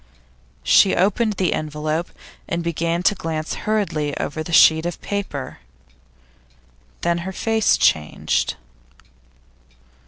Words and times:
She 0.63 0.95
opened 0.95 1.33
the 1.33 1.53
envelope, 1.53 2.09
and 2.47 2.63
began 2.63 3.03
to 3.03 3.13
glance 3.13 3.53
hurriedly 3.69 4.17
over 4.17 4.41
the 4.41 4.51
sheet 4.51 4.83
of 4.87 4.99
paper. 5.03 5.59
Then 7.01 7.19
her 7.19 7.31
face 7.31 7.77
changed. 7.77 8.55